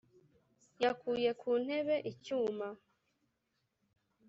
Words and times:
yakuye 0.83 1.29
ku 1.41 1.49
ntebe-inyuma, 1.63 2.67